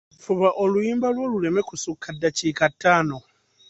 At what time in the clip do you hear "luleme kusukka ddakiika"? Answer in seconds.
1.31-2.65